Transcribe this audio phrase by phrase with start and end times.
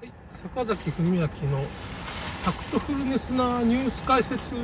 [0.00, 1.36] はい、坂崎文明のタ
[2.52, 4.54] クトフルネスなニュース解説。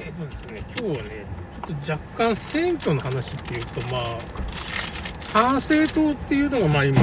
[0.00, 1.26] えっとですね、今日はね、
[1.66, 4.18] ちょっと若干選挙の話っていうと、まあ、
[5.20, 6.98] 参政党っていうのがまあ今、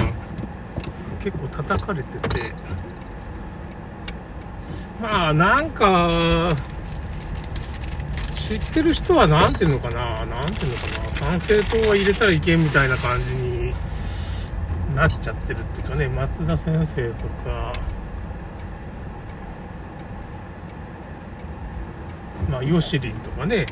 [1.23, 2.51] 結構叩かれてて、
[4.99, 6.49] まあなんか、
[8.49, 13.71] 知ってる人は何ていうのかな、何ていうのかな、参政党は入れたらいけんみたいな感じに
[14.95, 17.71] なっちゃってるっていうかね、松田先生とか、
[22.49, 23.67] まあ、ヨシリンとかね、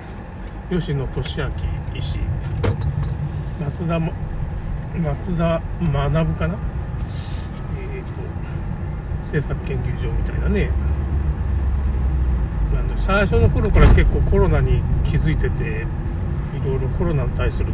[0.69, 1.49] 吉野俊明
[1.95, 2.19] 医師、
[3.59, 6.55] 松田、松田学かな、
[7.79, 8.21] えっ、ー、と、
[9.21, 10.69] 政策研究所みたいなね、
[12.97, 17.71] 最初の頃から結構コロナに気づいてていろいろコロナに対する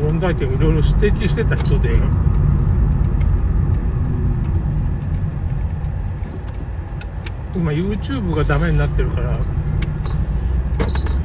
[0.00, 0.88] 問題点をいろいろ指
[1.20, 1.96] 摘してた人で
[7.56, 9.38] 今 YouTube がダメになってるから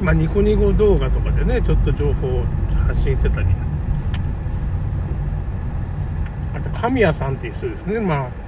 [0.00, 2.44] まあニコニコ動画とかでねちょっと情報を
[2.86, 3.46] 発信してたり。
[6.54, 8.00] あと神谷さんっていう人ですね。
[8.00, 8.45] まあ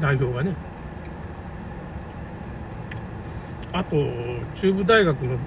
[0.00, 0.54] 代表がね。
[3.72, 3.96] あと
[4.54, 5.38] 中部大学の、うん、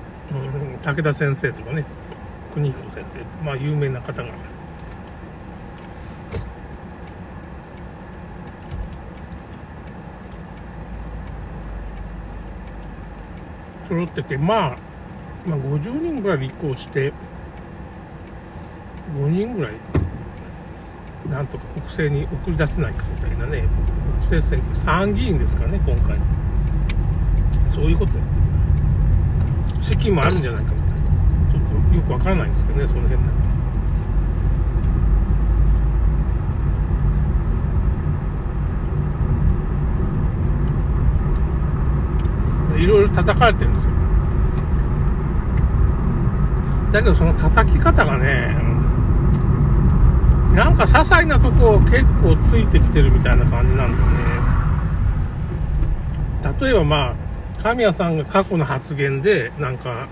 [0.82, 1.84] 武田先生とかね。
[2.54, 3.46] 国彦先生。
[3.46, 4.30] まあ有名な方が。
[13.84, 14.78] 揃ってて、まあ、
[15.46, 17.12] まあ50人ぐらい立候補して
[19.16, 19.74] 5人ぐらい
[21.30, 23.64] なんとか国政に送り出せないかみたいなね
[24.06, 26.18] 国政選挙参議院ですかね今回。
[27.72, 28.36] そういうことやって
[29.78, 29.84] る。
[29.84, 30.94] 資金もあるんじゃないかみたいな。
[31.52, 33.44] ちょっとよくわからないんですけどねその辺なんか。
[42.78, 43.92] いろいろ叩かれてるんですよ。
[46.92, 48.56] だけどその叩き方がね
[50.54, 54.24] なんか些細なとこ結構ついてきてるみたいな感じなんだよね。
[56.62, 57.16] 例えばまあ、
[57.62, 60.08] 神谷さんが過去の発言で、なんか、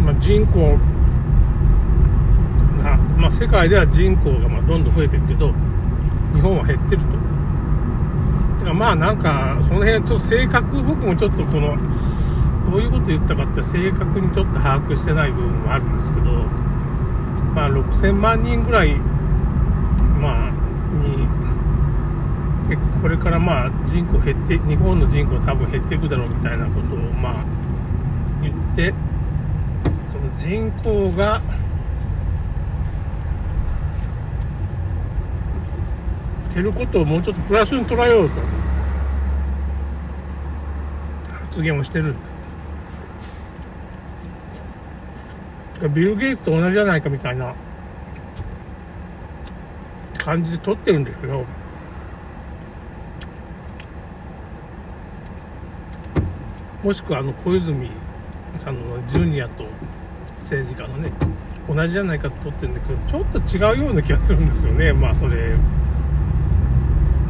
[0.00, 0.76] まあ、人口
[2.82, 5.52] が、まあ、世界では人口がまあどんどん増えてるけど、
[6.34, 7.06] 日本は減ってると。
[8.58, 11.76] てかまあなんか、その辺ちょっと性格、僕もちょっとこの、
[12.70, 16.30] どういうこと言ったかって正確にちょっと把握してない部分もあるんですけど、
[17.54, 18.94] まあ、6000万人ぐらい、
[20.20, 21.28] まあ、に、
[22.68, 27.44] 結構これからまあ人口減って、日本の人口多分減っていくだろうみたいなことをまあ
[28.42, 28.94] 言って、
[30.10, 31.40] その人口が、
[36.54, 38.40] 減ることをもうちょっとプラスに捉えようと
[41.32, 42.33] 発言をしてるんだ。
[45.88, 47.54] ビル・ゲイツと同じじゃないかみたいな
[50.18, 51.44] 感じで撮ってるんですけど、
[56.82, 57.90] もしくはあの小泉
[58.58, 59.64] さんのジュニアと
[60.40, 61.10] 政治家のね、
[61.68, 63.24] 同じじゃないかと撮ってるんだけど、ちょっ
[63.70, 65.54] と違うような気がするんですよね、まあそれ。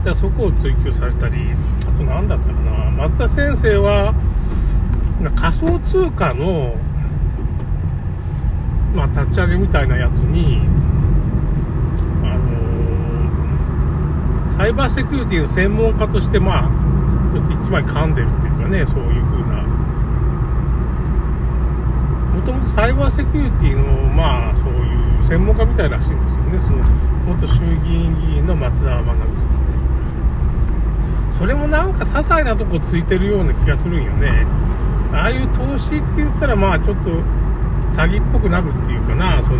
[0.03, 1.39] じゃあそこを追求されたり、
[1.83, 4.15] あと何だったかな、松田先生は、
[5.37, 6.75] 仮想通貨の
[8.95, 10.61] まあ、立ち上げみたいなやつに、
[12.23, 16.69] あのー、サイバーセキュリティの専門家として、まあ、
[17.33, 19.65] ちょっと一枚噛んでるっていうかね、そういう風な。
[22.35, 23.83] もともとサイバーセキュリティの、
[24.15, 26.61] まあ、そういう専門家みたいらしいんですよね。
[26.61, 26.85] その、
[27.27, 29.19] 元衆議院議員の松田学さん
[29.51, 29.57] ね。
[31.33, 34.47] それもなんか些細なとこついてるような気がするんよね。
[35.13, 37.11] ああいう投資って言ったら、まあ、ちょっと、
[37.89, 39.59] 詐欺っぽくなるっていうかなその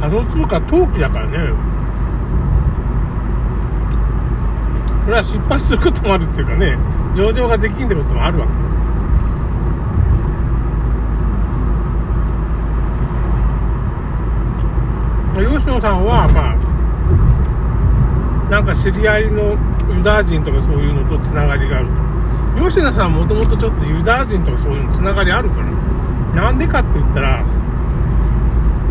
[0.00, 1.38] 仮想通貨投機だからね。
[5.04, 6.78] これは失敗することもあるっていうかね
[7.14, 8.52] 上場ができんってこともあるわけ。
[15.36, 16.56] 吉野さんはまあ
[18.50, 19.56] なんか知り合いの
[19.94, 21.92] ユダヤ人とかそういうのとつながりがあると。
[22.56, 27.44] 吉野さんもともとちょっとユダヤ人とかそういうのつながりあるから、なんでかって言ったら、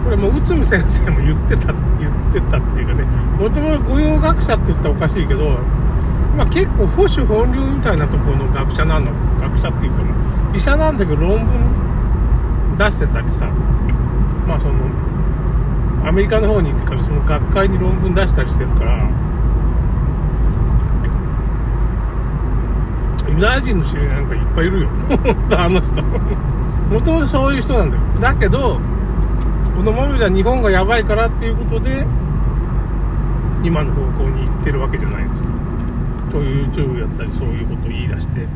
[0.03, 3.03] これもう内海先生も言ってた、言ってたっていうかね、
[3.39, 5.59] もともと御用学者って言ったらおかしいけど、
[6.35, 10.03] まあ結構保守本流みたいなところの学者なんだ、学者っていうか、
[10.53, 13.47] 医者なんだけど論文出してたりさ、
[14.47, 14.73] まあその、
[16.05, 19.07] アメリカの方に行ってからその学会に論文出したりしてるから、
[23.33, 24.89] ユダヤ人の知り合いなんかいっぱいいるよ。
[25.57, 26.03] あの人。
[26.03, 28.03] もともとそういう人なんだよ。
[28.19, 28.79] だけど、
[29.75, 32.05] このままじゃ日本がやばいからっていうことで、
[33.63, 35.49] 今の方向に行ってるわけじゃないですか。
[36.29, 38.47] そういう YouTube やったりそういうことを言い出して。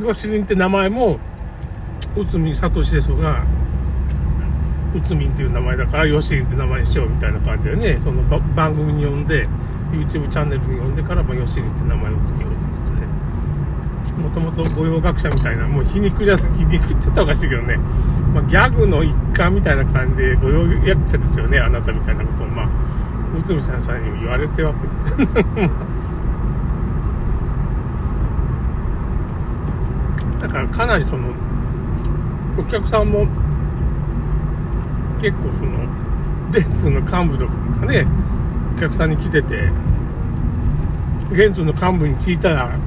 [0.00, 1.18] ご主人って名前も、
[2.16, 3.44] 内海聡ですが、
[4.98, 9.46] 内海っていう名前だから、ヨシリンって名前にしようみたいな感じでね、その番組に呼んで、
[9.92, 12.78] YouTube チャンネルに呼んでから、まあ、ヨシリンって名前を付けようというこ
[14.04, 17.76] とで、もともと御用学者みたいな、もう皮肉じゃない、皮肉って言ったらおかしいけどね、
[18.34, 22.68] まあ、ギャグの一環みたいな感じで、御用役者ですよね、あなたみたいなことを、まあ、
[23.36, 25.16] 内海先生にも言われてるわけですよ。
[30.40, 31.28] だからかなりその、
[32.58, 33.26] お客さんも
[35.20, 38.06] 結構その、電通の幹部とかがね、
[38.76, 39.70] お客さんに来てて、
[41.32, 42.78] 電通の幹部に聞いたら、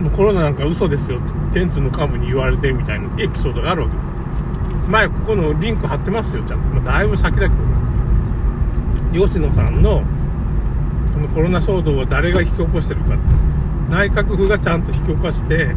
[0.00, 1.22] もうコロナなんか嘘ですよっ
[1.52, 3.96] て電通の幹部に言われてみたいなエピソードがあるわけ
[4.88, 6.66] 前ここのリンク貼ってますよ、ちゃんと。
[6.68, 7.54] まあ、だいぶ先だけ
[9.18, 9.26] ど。
[9.26, 10.02] 吉野さんの、
[11.14, 13.22] このコロナ騒動は誰が引き起こしてるかって。
[13.90, 15.74] 内閣府がちゃんと引き起こして、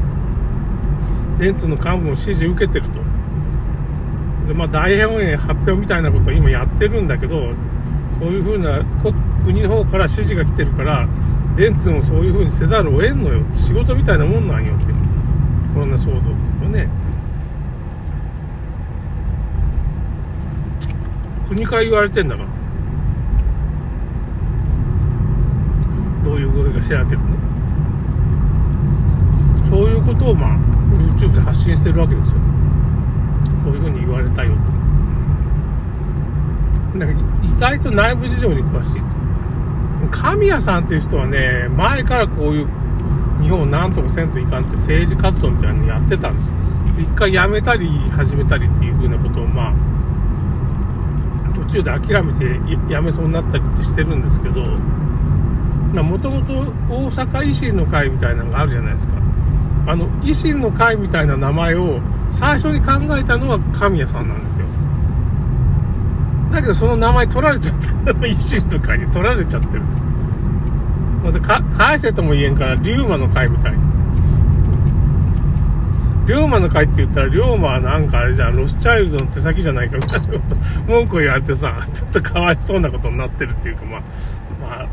[1.38, 3.00] 電通の幹部も指示受けてると。
[4.48, 7.54] で、まあ、大本営発表みたいなことを今やってるんだけど、
[8.18, 8.84] そういうふうな
[9.44, 11.08] 国の方から指示が来てるから、
[11.56, 14.86] 電通もそういうふうにせざるを得んのよって、仕事みたいなもんなんよって、
[15.74, 16.88] コロナ騒動っていうのね。
[21.50, 22.50] 国から言われてんだから。
[26.24, 27.28] どういう声か知らんけどね。
[29.70, 30.58] そういうことをまあ、
[31.16, 32.47] YouTube で発信してるわけですよ。
[33.68, 34.52] そういうふうに言われたよ
[36.94, 36.98] と。
[36.98, 39.02] なんか意外と内部事情に詳しいと。
[40.10, 42.68] 神谷さんっていう人はね、前からこういう
[43.42, 46.54] 日本をなんとかせんといかんって政治活動みたいなのやってたんですよ。
[46.98, 49.74] 一回辞めたり始めたりっていうふうなことをまあ、
[51.54, 54.64] 途中で諦めて辞めそうになったりってしてるんですけど、
[56.02, 56.54] もともと
[56.90, 59.16] 大阪維新の会みたいなのがあるじゃないですか。
[59.88, 62.00] あの、維新の会みたいな名前を
[62.38, 64.66] 最初に考えたのは神谷さんなんですよ。
[66.52, 67.88] だけどその名前取られちゃって、
[68.28, 70.10] 維新とかに取られちゃってるんですよ。
[71.24, 73.80] またか、返せとも言えんから、龍馬の会みたいに。
[76.28, 80.56] 龍馬の会って言ったら、龍馬はなんかあれじゃん、ロスチャイルドの手先じゃないかみたいなこと、
[80.88, 84.02] 文句言われてさ、ちょっとかわいそうなことになってるっていうか、まあ、
[84.62, 84.88] まあ、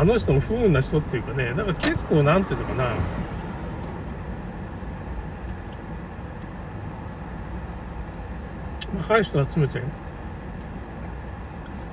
[0.00, 2.94] あの人も不運な人っていうかね、だから結構なんていうのかな、
[9.10, 9.82] 若い人集めて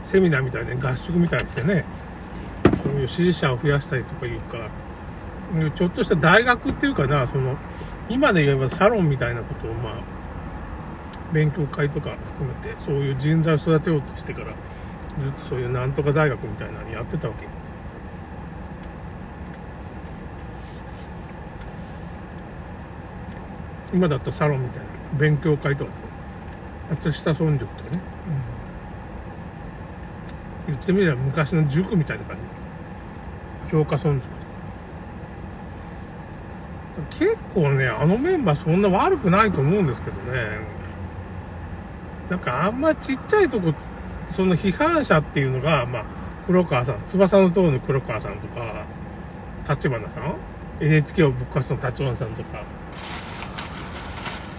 [0.04, 1.84] セミナーみたいで合宿みたいにしてね
[2.84, 4.70] そういう支持者を増やしたりとかいうか
[5.76, 7.58] ちょっとした大学っていうかなその
[8.08, 10.04] 今で言えばサロンみたいなことをまあ
[11.34, 14.54] 勉強会とか含めてそういう人材を育てようとしてから
[15.20, 17.48] ずっとそういうなんとか大学みたいなのやってたわけ。
[23.92, 24.86] 今だったらサロンみたいな
[25.18, 26.07] 勉強会とか。
[26.90, 28.00] 松下村塾とかね、
[30.68, 32.42] うん、言ってみれば昔の塾みたいな感じ。
[33.72, 34.48] 教科村塾と
[37.20, 40.60] 結構ねあのメンバーそんな悪くないと思うんですけどね。
[42.30, 43.74] なんかあんまちっちゃいとこ
[44.32, 46.06] その批判者っていうのがまあ
[46.46, 48.86] 黒川さん翼の塔の黒川さんとか
[49.70, 50.36] 立花さん
[50.80, 52.62] NHK をぶっ壊すの立花さんとか。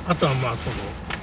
[0.08, 1.17] あとはまあその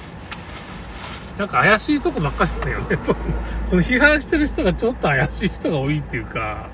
[1.38, 2.98] なんか怪しいとこばっかりだよね。
[3.02, 3.18] その、
[3.66, 6.68] その批判してる人がちょっと怪しい人が多いっていうか、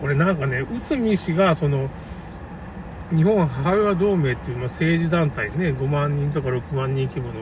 [0.00, 1.88] これなんかね、内海氏がその、
[3.14, 7.40] 日本母親同盟っていう、まあ、政治団体ね、5万人とか6万人規模の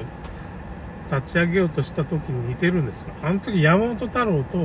[1.11, 3.09] 立ち上げようとした時に似てるんですよ。
[3.23, 4.59] あの時山本太郎と、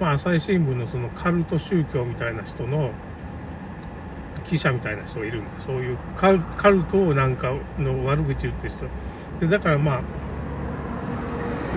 [0.00, 2.90] まあ、朝日新聞のそのカルト宗教みたいな人の
[4.46, 8.86] 記者みたいな人がいるんでそういうカルカルトをなんかの悪口言ってる人。
[9.40, 10.00] でだからまあ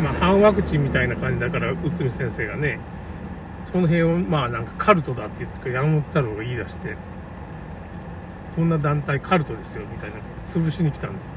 [0.03, 2.79] まあ反ワクチンみたいな感じだから内海先生がね
[3.71, 6.95] その辺をまあなんかカルトだって言ってか山本太郎が言い出して
[8.55, 11.29] こんな団体カルトですよみたいなこと潰しに来たんです。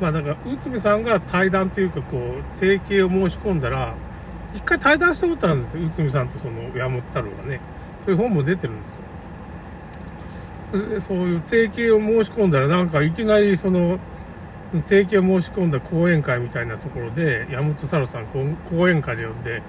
[0.00, 3.94] まあだから内海さんが対談っていうかこう提携を申し込んだら
[4.54, 7.60] 一回対談したことあるんですよ内海さんとその山本太郎がね。
[8.04, 8.97] そういう本も出てるんですよ。
[11.00, 13.98] そういう提携を申し込んだらなんかいきなりその
[14.86, 19.62] 提携を申し込んだ講演会みたいなところで山本太郎さん講演会で呼んで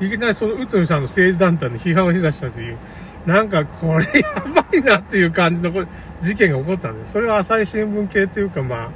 [0.00, 2.78] いきなりその内海さんの政治団体に批判をしだしたという、
[3.26, 5.86] なんかこれやばいなっていう感じの
[6.22, 7.12] 事件が起こったんです。
[7.12, 8.90] それは朝日新聞系っていうかまあ、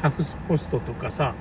[0.00, 1.34] ハフスポストとかさ、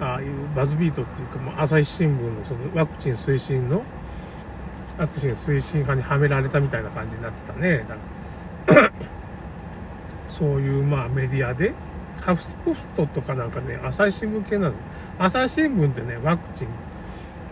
[0.00, 3.82] ああいうバズビートっていうか、まあ、朝日新聞のそのワクチン推進の、
[4.98, 7.78] ワクチン推進派にはめられたみたいな感じになってたね。
[7.78, 7.98] だから
[10.28, 11.72] そういうまあメディアで、
[12.22, 14.80] ハフスポストとかなんかね、朝日新聞系なんです。
[15.18, 16.68] 朝日新聞ってね、ワクチン、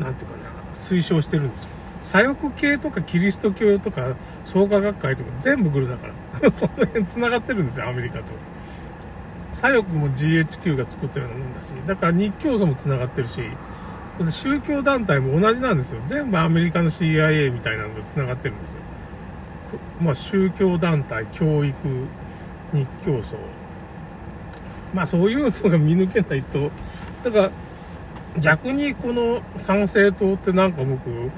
[0.02, 0.42] なんていうかな、
[0.74, 1.68] 推奨してるんですよ。
[2.02, 6.08] 左翼系とかキリスト教とか創価学会とか全部グルだか
[6.42, 6.50] ら。
[6.52, 8.24] その辺繋がってるんですよ、アメリカと。
[9.52, 13.40] 左翼も GHQ が作ったようなもんだし、だから日教組も繋がってるし、
[14.30, 16.00] 宗教団体も同じなんですよ。
[16.04, 18.78] 全部アメリカの CIA みたいなのと繋がってるんですよ。
[20.00, 21.74] まあ宗教団体、教育、
[22.72, 23.24] 日教組。
[24.94, 26.70] まあそういうのが見抜けないと、
[27.24, 27.50] だから
[28.40, 31.30] 逆にこの参政党ってなんか僕、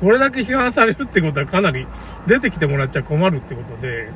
[0.00, 1.86] これだけ批判されるってことはかなり
[2.26, 4.08] 出てきてもらっちゃ困るってことで、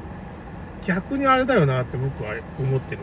[0.85, 3.03] 逆にあれだよなって僕は思ってる。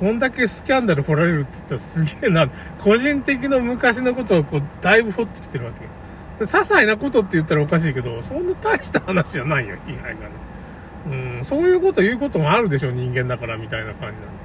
[0.00, 2.48] こんだけスキャンダル掘られるって言ったらすげえな。
[2.78, 5.80] 個人的な昔のことをこう、だいぶ掘ってきてるわけ。
[6.44, 10.16] 些細なことって言ったらおかしいけど、そんな大した話じゃないよ、被害がね。
[11.06, 14.42] うん、そういうこと言うこともあるでしょ、人間だから、みたいな感じなんで。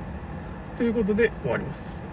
[0.75, 2.06] ということで終わります。